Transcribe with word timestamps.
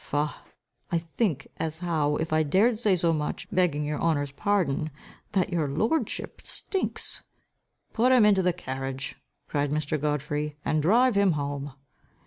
Faugh! 0.03 0.33
I 0.91 0.97
think 0.97 1.47
as 1.57 1.77
how, 1.77 2.15
if 2.15 2.33
I 2.33 2.41
dared 2.41 2.79
say 2.79 2.95
so 2.95 3.13
much, 3.13 3.47
begging 3.51 3.85
your 3.85 3.99
honour's 4.01 4.31
pardon, 4.31 4.89
that 5.33 5.51
your 5.53 5.67
lordship 5.67 6.41
stinks." 6.43 7.21
"Put 7.93 8.11
him 8.11 8.25
into 8.25 8.41
the 8.41 8.51
carriage," 8.51 9.17
cried 9.47 9.69
Mr. 9.69 10.01
Godfrey, 10.01 10.57
"and 10.65 10.81
drive 10.81 11.13
him 11.13 11.33
home." 11.33 11.73